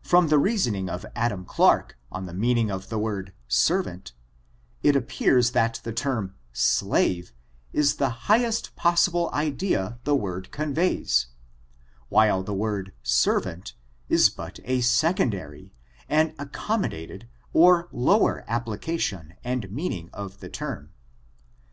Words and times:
From 0.00 0.28
the 0.28 0.38
reasoning 0.38 0.88
of 0.88 1.04
Adam 1.16 1.44
Clarke 1.44 1.98
on 2.12 2.26
the 2.26 2.32
mean 2.32 2.56
ing 2.58 2.70
of 2.70 2.88
the 2.88 3.00
word 3.00 3.32
servant, 3.48 4.12
it 4.84 4.94
appears 4.94 5.50
that 5.50 5.80
the 5.82 5.92
term 5.92 6.36
stave 6.52 7.32
is 7.72 7.96
the 7.96 8.10
highest 8.30 8.76
possible 8.76 9.28
idea 9.32 9.98
the 10.04 10.14
word 10.14 10.52
conveys, 10.52 11.26
while 12.10 12.44
the 12.44 12.54
word 12.54 12.92
servant 13.02 13.74
is 14.08 14.30
but 14.30 14.60
a 14.62 14.82
secondary, 14.82 15.72
an 16.08 16.30
accommo 16.36 16.88
dated, 16.88 17.26
or 17.52 17.88
lower 17.90 18.44
application 18.46 19.34
and 19.42 19.72
meaning 19.72 20.10
of 20.12 20.38
the 20.38 20.48
term. 20.48 20.90